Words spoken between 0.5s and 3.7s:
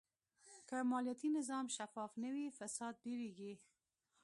که مالیاتي نظام شفاف نه وي، فساد ډېرېږي.